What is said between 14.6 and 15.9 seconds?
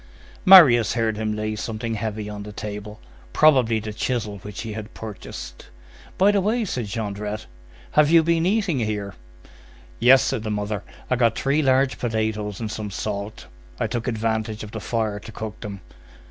of the fire to cook them."